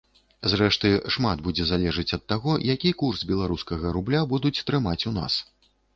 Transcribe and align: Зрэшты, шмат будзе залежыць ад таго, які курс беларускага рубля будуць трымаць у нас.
Зрэшты, 0.51 0.89
шмат 1.15 1.43
будзе 1.47 1.67
залежыць 1.71 2.07
ад 2.17 2.23
таго, 2.33 2.55
які 2.73 2.95
курс 3.03 3.21
беларускага 3.33 3.93
рубля 3.99 4.23
будуць 4.33 4.57
трымаць 4.71 4.99
у 5.13 5.15
нас. 5.21 5.33